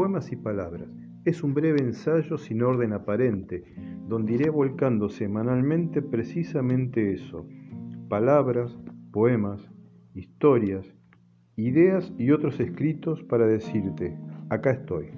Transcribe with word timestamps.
poemas 0.00 0.32
y 0.32 0.36
palabras. 0.36 0.88
Es 1.26 1.42
un 1.44 1.52
breve 1.52 1.82
ensayo 1.82 2.38
sin 2.38 2.62
orden 2.62 2.94
aparente, 2.94 3.62
donde 4.08 4.32
iré 4.32 4.48
volcando 4.48 5.10
semanalmente 5.10 6.00
precisamente 6.00 7.12
eso. 7.12 7.46
Palabras, 8.08 8.78
poemas, 9.12 9.60
historias, 10.14 10.86
ideas 11.56 12.14
y 12.16 12.30
otros 12.30 12.58
escritos 12.60 13.22
para 13.24 13.46
decirte, 13.46 14.16
acá 14.48 14.70
estoy. 14.70 15.10